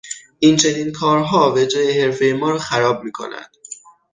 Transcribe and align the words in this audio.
این 0.39 0.55
چنین 0.55 0.91
کارها 0.91 1.51
وجههی 1.53 2.01
حرفهی 2.01 2.33
ما 2.33 2.49
را 2.49 2.57
خراب 2.57 3.03
میکند. 3.03 3.51